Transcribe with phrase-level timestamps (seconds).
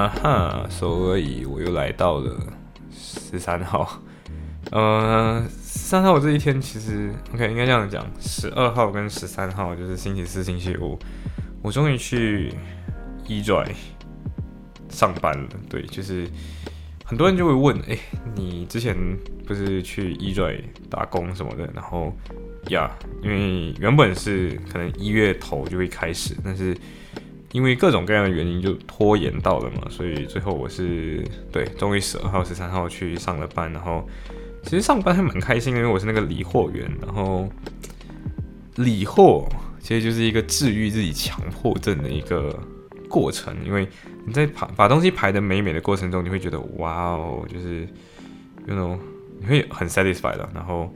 [0.00, 2.34] 啊哈，所以我又来到了
[2.90, 4.00] 十三号。
[4.70, 10.98] 呃，十三号这一天其实 OK，应该这样讲，十二号跟十三号就是星期四、星期五，
[11.60, 12.50] 我终于去
[13.26, 13.72] EJ
[14.88, 15.48] 上班了。
[15.68, 16.26] 对，就是
[17.04, 17.98] 很多人就会问，哎，
[18.34, 18.96] 你之前
[19.46, 21.68] 不是去 EJ 打工什么的？
[21.74, 22.10] 然后
[22.70, 22.90] 呀，
[23.22, 26.74] 因为原本是可能一月头就会开始，但是。
[27.52, 34.08] 因为各种各样的原因就拖延到了嘛，所以最后我是对，终于十二号、十三号去上了班，然后
[34.62, 37.48] 其实上班还蛮开心，因为我是那个理货员，然后
[38.76, 39.48] 理货
[39.80, 42.56] 其实就是一个治愈自己强迫症的一个
[43.08, 43.88] 过程，因为
[44.24, 47.84] 你在排把东西排的美美的过程中，你会觉得哇哦，就是
[48.64, 48.96] 那种
[49.40, 50.88] 你会很 satisfied 的，然后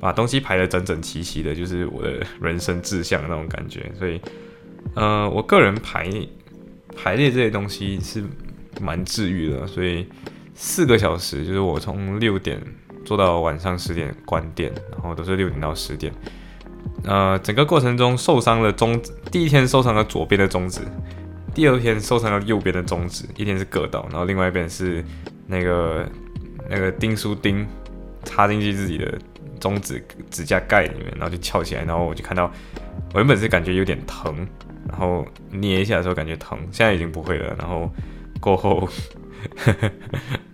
[0.00, 4.20] 把东西排的整整齐齐的，就是我的人生志向那种感觉，所以。
[4.94, 6.10] 呃，我个人排
[6.96, 8.22] 排列这些东西是
[8.80, 10.06] 蛮治愈的，所以
[10.54, 12.60] 四个小时就是我从六点
[13.04, 16.12] 做到晚上十点关店，然后都是六点到十点。
[17.04, 20.80] 呃，整个过程中受伤的中指，第一天受伤了左边的中指，
[21.54, 25.04] 第二天受伤了右边的中指，一天是割到，然后另外一边是
[25.46, 26.06] 那个
[26.68, 27.66] 那个钉书钉
[28.24, 29.18] 插进去自己的
[29.58, 32.50] 中指指甲盖里面，然后就翘起来，然后我就看到
[33.14, 34.46] 我原本是感觉有点疼。
[34.90, 37.54] 然后捏一下的时候感觉疼，现在已经不会了。
[37.58, 37.90] 然后
[38.40, 38.88] 过后，
[39.56, 39.90] 呵 呵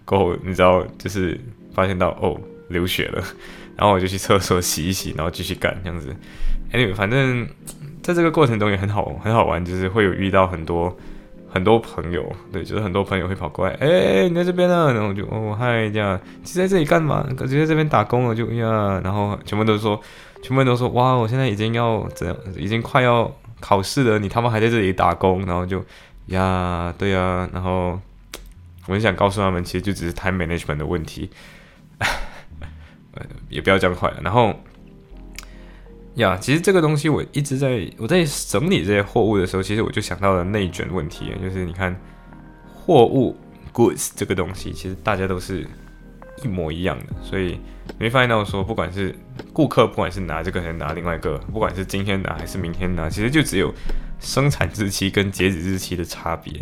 [0.04, 1.40] 过后你知道就是
[1.72, 3.22] 发现到哦流血了，
[3.76, 6.14] 然后我就去厕所洗一洗，然后继续干这样子。
[6.72, 7.48] Anyway，反正
[8.02, 10.94] 在这个过程中也很好很好玩，就是会有遇到很多
[11.48, 14.92] 很多朋友，对，就是很多朋友会跑过来，哎，你在这边呢？
[14.92, 17.26] 然后我就哦嗨这样，你在这里干嘛？
[17.36, 20.00] 感觉在这边打工了，就呀，然后全部都说，
[20.42, 23.32] 全部都说哇，我现在已经要怎样，已经快要。
[23.60, 25.84] 考试了，你他妈还在这里打工，然后就
[26.26, 28.00] 呀，对呀，然后
[28.86, 31.30] 我很想告诉他们，其实就只是 time management 的问题，
[33.48, 34.20] 也不要这样快了。
[34.22, 34.54] 然后
[36.14, 41.94] 呀，其实这个东西我一直在我在整理这些货物的时候，其实我就想到了内卷问题，就是你看
[42.74, 43.36] 货物
[43.72, 45.66] goods 这个东西，其实大家都是。
[46.42, 47.58] 一模一样的，所以
[47.98, 49.14] 你会发现到说，不管是
[49.52, 53.72] 顾客，不管是拿这个还是拿另外一个，不管是今天拿还是明天拿，其实就只有
[54.20, 56.52] 生产日期跟截止日期的差别。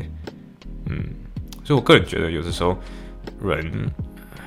[0.86, 1.02] 嗯，
[1.64, 2.78] 所以我个人觉得，有的时候
[3.42, 3.90] 人，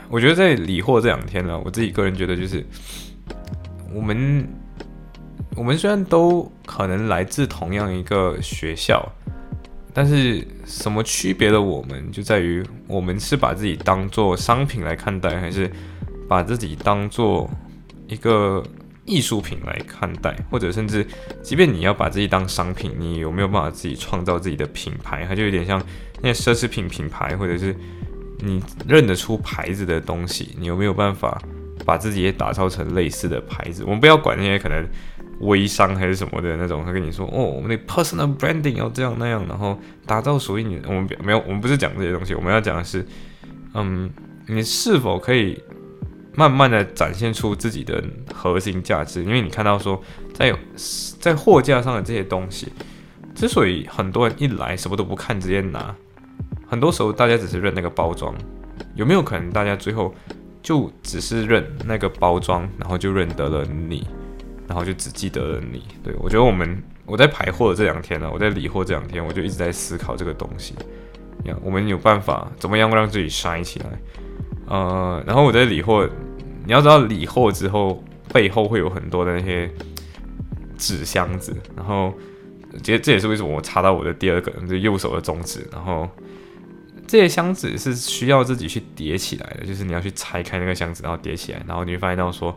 [0.10, 2.66] 我觉得在理货这两天呢，我自己个人觉得就是，
[3.94, 4.48] 我们
[5.56, 9.08] 我们虽然都可能来自同样一个学校。
[9.94, 15.72] 但是什么区别的我们就在于，我们是把自己当做商品来看待，还是
[16.28, 17.50] 把自己当做
[18.08, 18.62] 一个
[19.06, 20.36] 艺术品来看待？
[20.52, 21.08] 或者甚至，
[21.42, 25.26] 即便你要把自己当商品，你有没有办法自己创造自己的品牌？
[25.26, 25.82] 它就有点像
[26.22, 27.74] 那些奢侈品品牌，或者是
[28.40, 31.42] 你认得出牌子的东西，你有没有办法
[31.86, 33.86] 把自己也打造成类似的牌子？
[33.86, 34.86] 我们不要管那些可能。
[35.42, 40.82] 微商还是什么的那种，他跟你说哦，我们的 personal branding 要这样那样，然后打造属于你。
[40.88, 43.06] 我们没有，我们不是讲这些东西，我们要讲的是，
[43.74, 44.10] 嗯，
[44.48, 45.62] 你是否可以
[46.36, 48.04] 慢慢的展现出自己的
[48.34, 49.24] 核心价值？
[49.24, 50.02] 因为你看到说，
[50.34, 50.54] 在
[51.20, 52.72] 在货架上的这些东西，
[53.36, 55.96] 之所以很多人一来什么都不看直接拿，
[56.66, 58.34] 很多时候大家只是认那个包装，
[58.96, 60.14] 有没有可能大家最后
[60.64, 64.08] 就只是认那个包装，然后就认得了你？
[64.68, 65.84] 然后就只记得了你。
[66.04, 70.74] 对我觉得我们我在排货的这两天呢，我在理货这两天，我就一直在思考这个东西。
[71.46, 73.86] 呀，我们有办法怎么样让自己 shine 起来？
[74.68, 76.10] 呃，然后我在理货，
[76.66, 78.04] 你要知道理货之后
[78.34, 79.72] 背后会有很多的那些
[80.78, 82.14] 纸箱子，然后
[82.84, 86.10] 其实这也是为什么我查到我的第二个就右手的中指，然后
[87.08, 92.54] 这些箱子是需要自己去叠起来的，就是你要去拆开那个箱子，然后叠起来，然后你会发现到说。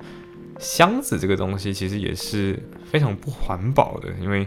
[0.61, 2.57] 箱子这个东西其实也是
[2.93, 4.47] 非常不环保的，因为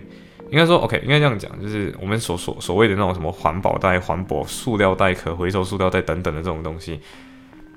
[0.52, 7.00] 应该说，OK，应该这样讲，就是我们所所所谓的那种什么环保袋、环保塑料袋、可回收塑料袋等等的这种东西，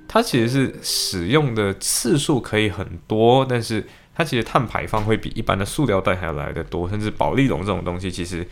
[0.07, 3.83] 它其实是使用的次数可以很多，但是
[4.15, 8.47] 它其实碳排放会比一般的塑料袋还要来的多，甚至保利龙这种东西其实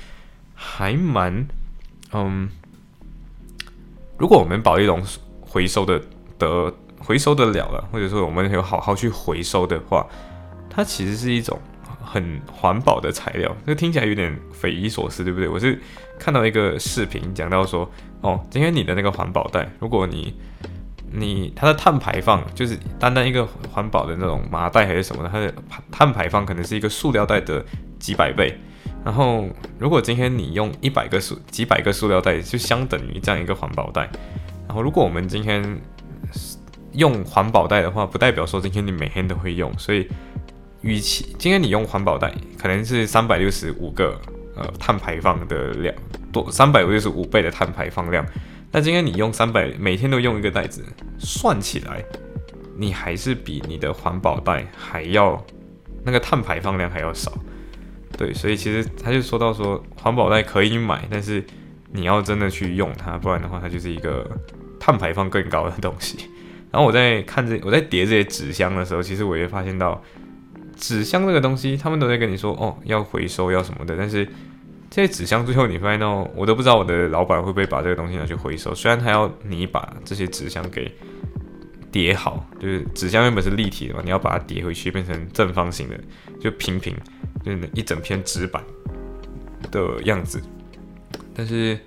[0.55, 1.47] 还蛮，
[2.13, 2.49] 嗯，
[4.17, 5.03] 如果我们保利龙
[5.41, 6.01] 回收的
[6.39, 6.73] 的
[7.05, 10.07] 回收得了了，或者说我们有好好去回收的话，
[10.71, 11.59] 它其实是一种
[12.03, 13.55] 很环保的材料。
[13.67, 15.49] 这听起来有点匪夷所思，对不对？
[15.49, 15.79] 我是
[16.19, 17.91] 看到一个视频讲到说，
[18.23, 20.35] 哦，今天你的那个环保袋，如果你
[21.13, 25.55] 你它的碳排放就是单单一个环保的那种麻袋还是什么的，它的
[25.93, 27.65] 碳排放可能是一个塑料袋的
[27.99, 28.59] 几百倍。
[29.05, 29.47] 然后，
[29.79, 34.09] 如果今天你用一百个塑几百个塑料袋，就相等于这样一个环保袋。
[34.67, 35.63] 然后，如果我们今天
[36.95, 39.73] 用环保袋的话，不代表说今天你每天都会用。
[39.79, 40.09] 所以，
[40.81, 44.21] 与其今天你用环保袋，可能是三百六十五个
[44.57, 45.95] 呃碳排放的量
[46.33, 48.25] 多，三百六十五倍的碳排放量。
[48.71, 50.85] 那今天你用三百，每天都用一个袋子，
[51.19, 52.05] 算起来，
[52.77, 55.41] 你还是比你的环保袋还要
[56.03, 57.33] 那个碳排放量还要少。
[58.17, 61.45] 对，所以其实他就说到说，环保袋可以买，但是
[61.93, 64.29] 你要真的去用它，不然的话，它就是一个
[64.79, 66.31] 碳排放更高的东西。
[66.75, 70.03] 然后我在看这，我在叠这些纸箱的时候，其实我也发现到，
[70.77, 74.27] 纸箱这个东西，他们都在跟你说哦，要回收要什么的，但是
[74.91, 78.75] 这些纸箱最后你发现到，我都不知道我的老板会不会把这个东西拿去回收。
[78.75, 80.93] 虽然他要你把这些纸箱给
[81.93, 86.01] 叠好，就是纸箱原本是立体的嘛，你要把它叠回去变成正方形的，
[86.41, 86.93] 就平平。
[87.45, 88.65] 就是一整片纸板
[89.71, 90.41] 的样子，
[91.35, 91.79] 但是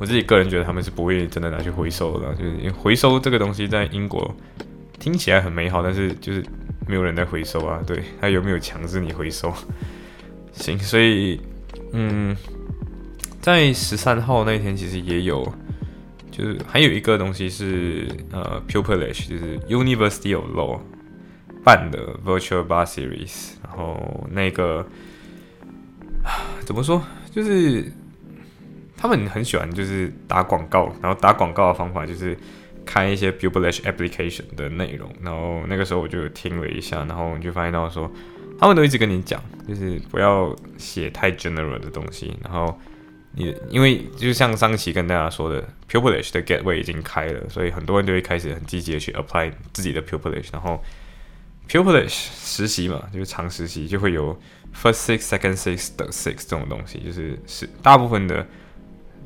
[0.00, 4.34] 我自己个人觉得他们是不会真的拿去回收的，就是回收这个东西在英国
[4.98, 6.42] 听起来很美好，但是就是
[6.88, 7.82] 没有人在回收啊。
[7.86, 9.52] 对，他有没有强制你回收？
[10.52, 11.38] 行，所以
[11.92, 12.34] 嗯，
[13.42, 15.46] 在十三号那天其实也有，
[16.30, 20.80] 就是还有一个东西是呃，Pupillage，就是 University of Law。
[21.62, 24.86] 办的 Virtual Bar Series，然后那个
[26.64, 27.92] 怎么说，就是
[29.00, 32.36] 他们很喜欢就是打广告，然后打广告的方法就是
[32.84, 38.12] 开一些 Publish Application 的内容，然后那个时候我就听了一下，然后就发现到说，
[38.58, 42.78] 他们都一直跟你讲，就是不要写太 general 的东西，然后
[43.32, 50.84] 你因为就像上期跟大家说的，Publish 的 Gateway 已经开了，所以很多人就会开始很积极的去 apply 自己的 Publish，然后。
[51.68, 54.36] Pupilish 实习嘛，就是长实习，就会有
[54.74, 58.44] first six、second six 的 six 这种东西，就是是大部分的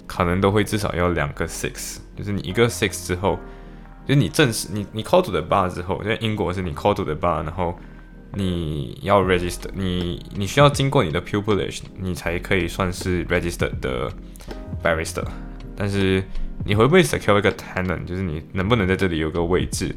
[0.07, 3.39] 可能都会至少要两个 six，就是你一个 six 之后，
[4.07, 7.79] 就是你正式你你 call to the bar 之后，在英国是你 call to the bar，然后
[8.33, 14.11] 你要 register，你你需要经过你的 Pupilish，你才可以算是 registered 的
[14.83, 15.25] barrister，
[15.77, 16.23] 但是
[16.65, 19.95] 你会不会 secure 一个 tenant，就是你能不能在这里有个位置？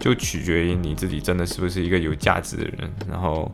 [0.00, 2.92] 就取决于你自己真的是不是一个有价值的人。
[3.08, 3.48] 然后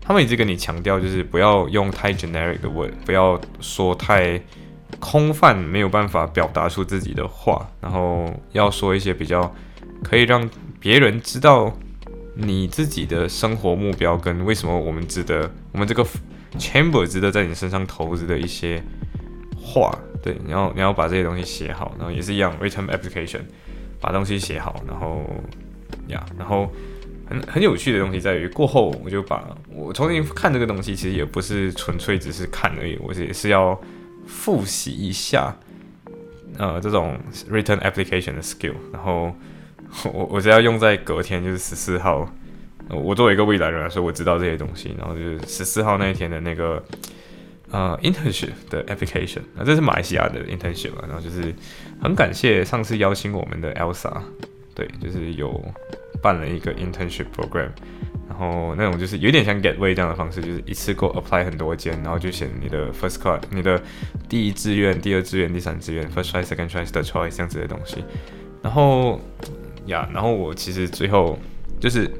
[0.00, 4.42] 他们一直跟你强调，就是不要用太 generic 的 word，不要说太
[4.98, 7.68] 空泛、没有办法表达出自己的话。
[7.80, 9.54] 然后要说一些比较
[10.02, 10.48] 可以让
[10.78, 11.72] 别人知道
[12.34, 16.04] 你自己的生活目标跟为什么我们值得，我们这个
[16.58, 18.82] chamber 值得在你身上投资的一些
[19.56, 19.96] 话。
[20.22, 23.40] 对，你要你要把这些东西写好，然后也是一样 written application，
[24.00, 25.22] 把东西写好，然后。
[26.08, 26.70] 呀，然后
[27.28, 33.76] 很很有趣的东西在于，过后我就把我重新看这个东西，其实也不是纯粹只是看而已，我也是要
[34.26, 35.56] 复习一下，
[36.58, 37.18] 呃，这种
[37.50, 39.34] written application 的 skill，然后
[40.12, 42.30] 我我是要用在隔天，就是十四号，
[42.90, 46.82] 我作为一个未来人来说，我知道这些东西，然后就是十四号那一天的那个
[47.70, 51.54] 呃 internship 的 application，那这是马来西亚的 internship，然后就是
[52.02, 54.20] 很感谢上次邀请我们的 Elsa。
[54.74, 55.48] 对，就是有
[56.26, 57.70] 办了一个 internship program，
[58.28, 63.80] 然后那种就是有点像 get way 这样的方式，就是一次过 apply 很多间，然后就选你的 first class，你的
[64.28, 68.04] 第一志愿、第二志愿、第三志愿，first choice、second choice、third choice 这样子的东西。
[68.60, 69.20] 然后
[69.86, 71.38] 呀，然后我其实最后
[71.78, 72.10] 就是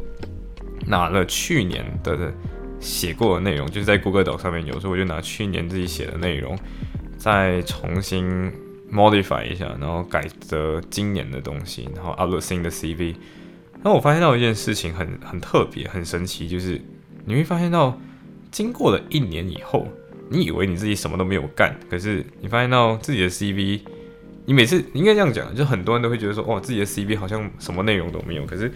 [0.87, 2.33] 拿了去年的
[2.79, 6.57] 写过的内容，就是在 Google Doc 上面有时候我就拿去年自己写的内容
[7.19, 8.53] 再重新。
[8.89, 13.17] modify 一下，然后改的今年的东西，然后 upload 新的 CV。
[13.87, 16.81] 那我发现到一件事情很很特别、很神奇，就是
[17.25, 17.97] 你会发现到，
[18.51, 19.87] 经过了一年以后，
[20.29, 23.81] 你以为你自己什么都没有干，可是你发现到自己的 CV，
[24.45, 28.45] 你每次应该这样讲，就很多人都会觉得说，哇，自己的 CV 好像什么内容都没有。
[28.45, 28.73] 可是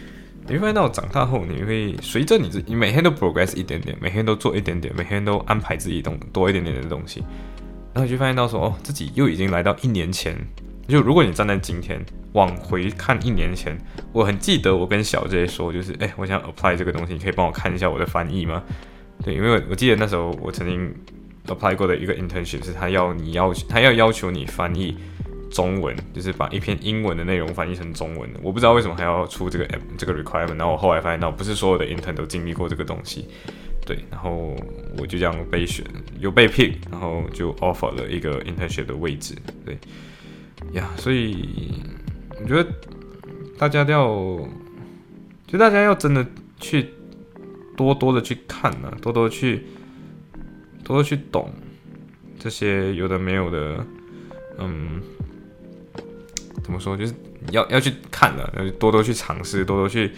[0.47, 7.19] 你会发现到长大后，你会随着你自己你每天都 progress 一点点，每天都做一点点，每天都安排自己东多一点点的东西。
[7.93, 10.39] 然后你就发现到说，哦，自己又已经来到一年前。
[10.91, 13.79] 就如果你站在今天往回看一年前，
[14.13, 18.63] 我很记得我跟小 J 说，就是，哎，我想 apply 这个东西，你可以帮我看一下我的翻译吗？
[19.25, 20.95] 对，因为我记得那时候我曾经
[21.47, 24.97] apply 过的一个 internship 是他要你要他要要求你翻译
[25.51, 28.31] 中文，就是把一篇英文的内容翻译成中文。
[28.43, 33.27] 我不知道为什么还要出这个 app 这个 requirement，然后我后来发现到不是所有的 intern 都经历过这个东西，
[33.85, 34.57] 对，然后
[34.97, 35.85] 我就这样被选，
[36.19, 39.35] 有被 pick，然后就 offer 了一个 internship 的位置，
[39.67, 39.77] 对，
[40.73, 41.73] 呀，所以
[42.43, 42.71] 我觉得
[43.59, 44.07] 大家要，
[45.47, 46.27] 就大家要真的
[46.59, 46.91] 去
[47.77, 49.65] 多多的去看呢，多多去
[50.85, 51.53] 多多去懂
[52.39, 53.85] 这些有的没有的。
[54.59, 55.01] 嗯，
[56.63, 56.95] 怎么说？
[56.97, 57.15] 就是
[57.51, 60.13] 要要去看的，要多多去尝试，多多去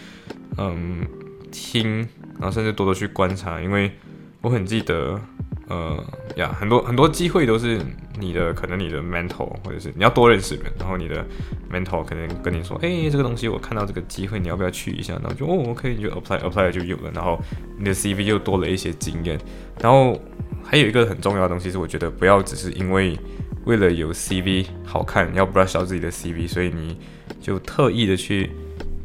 [0.58, 1.06] 嗯
[1.52, 1.98] 听，
[2.38, 3.60] 然后甚至多多去观察。
[3.60, 3.92] 因为
[4.40, 5.20] 我很记得，
[5.68, 6.04] 呃
[6.36, 7.80] 呀，很多很多机会都是
[8.18, 11.24] 你的，可能你的 mental 或者是你要多认识人，然后你的
[11.72, 15.14] mental 可能跟你说，哎，这个东西我看到这个机会，你要不要去一下？
[15.14, 17.40] 然后就哦，OK，你就 apply apply 就有了，然后
[17.78, 19.38] 你的 CV 又多了一些经验。
[19.80, 20.20] 然后
[20.62, 23.18] 还有一个很重要的东西是，我觉得不要只是因为。
[23.64, 26.98] 为了有 CV 好看，要 brush 到自己的 CV，所以你
[27.40, 28.50] 就特意的去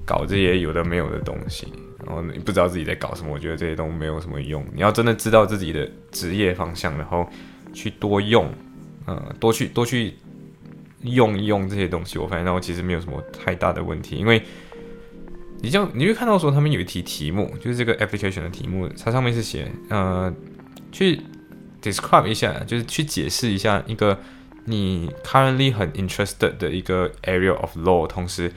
[0.04, 1.72] 搞这些有的没有的东西，
[2.04, 3.32] 然后你不知道自己在搞什么。
[3.32, 4.66] 我觉得这些都没有什么用。
[4.74, 7.30] 你要真的知道自己的职业方向，然后
[7.72, 8.52] 去多用，
[9.08, 10.14] 呃，多去多去
[11.02, 12.20] 用一用这些东西。
[12.20, 14.44] 我发现，到其实没有什么太大的问题，因为
[15.62, 20.32] 你就你会看到说，他们有一题题目，就是这个 application 的题目，它上面是写，呃，
[20.92, 21.20] 去
[21.82, 24.20] describe 一下，就是去解释一下一个。
[24.70, 28.52] 你 currently 很 interested 的一个 area of law，同时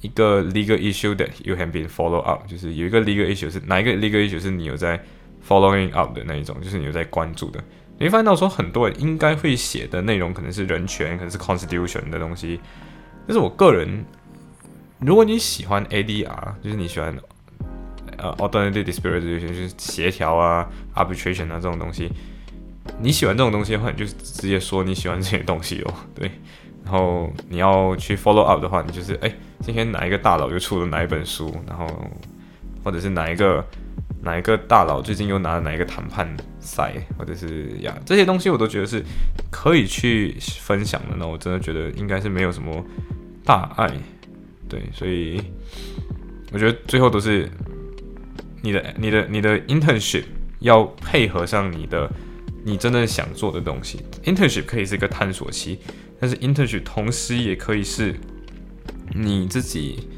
[0.00, 4.98] 一个 legal issue that you have been follow up，就是有一个 legal issue 是哪一个 legal issue 是你有在
[5.46, 7.62] following up 的那一种，就是你有在关注的。
[7.98, 12.60] 你会发现到说很多人应该会写的内容可能是人权，可能是 constitution 的东西。
[13.26, 14.04] 但是我个人，
[14.98, 17.16] 如果你喜欢 ADR，就是你喜欢
[18.18, 22.10] 呃 alternative dispute resolution，就是协调啊 arbitration 啊这种东西。
[23.00, 25.94] 你喜欢这种东西的话，你就直接说你喜欢这些东西哦。
[26.14, 26.30] 对，
[26.84, 31.86] 然后你要去 follow up 的话，你就是哎，今天哪一个大佬又出了哪一本书，然后
[32.84, 33.64] 或者是哪一个
[34.20, 36.28] 哪一个大佬最近又拿了哪一个谈判
[36.64, 39.04] 赛，或者是呀这些东西，我都觉得是
[39.50, 41.16] 可以去分享的。
[41.16, 42.84] 那我真的觉得应该是没有什么
[43.44, 43.88] 大碍。
[44.68, 45.40] 对，所以
[46.52, 47.48] 我觉得最后都是
[48.62, 50.24] 你的你的你的 internship
[50.60, 52.10] 要配合上你的。
[52.66, 55.78] 你真的想做的东西，internship 可以是一个探索期，
[56.18, 58.14] 但是 internship 同时也可以是
[59.14, 60.08] 你自己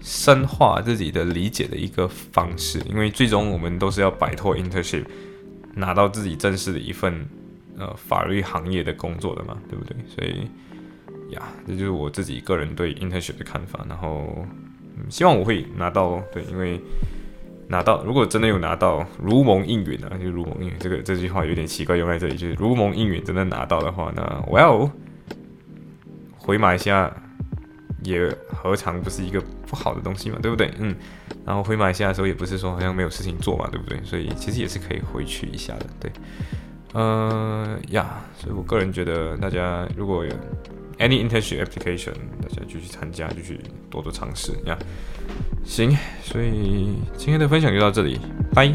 [0.00, 5.04] 深化自己的理解的一个方式，因为最终我们都是要摆脱 internship，
[5.76, 7.24] 拿到自己正式的一份
[7.78, 9.96] 呃法律行业的工作的嘛，对不对？
[10.08, 10.50] 所以
[11.32, 14.44] 呀，这就是我自己个人对 internship 的看法，然后
[14.96, 16.80] 嗯希望我会拿到，对，因为。
[17.68, 20.74] 拿到，如果真的有拿到，如蒙应允啊，就如蒙应允。
[20.78, 24.88] 这个这句话有点奇怪，用在这里就是如蒙应允，真的拿到的话，那我要
[26.36, 27.12] 回马来西亚，
[28.06, 30.72] 也何尝不是一个不好的东西嘛，对不对？
[30.78, 30.94] 嗯，
[31.44, 34.00] 然后回马来西亚的时候，也不是说好像没有事情做嘛，对不对？
[34.04, 36.10] 所以其实也是可以回去一下的，对。
[36.92, 40.30] 呃呀，所以我个人觉得，大家如果有
[40.98, 43.60] any internship application，大家就去参加，就去
[43.90, 44.78] 多多尝试呀。
[45.64, 48.18] 行，所以今天的分享就到这里，
[48.54, 48.72] 拜。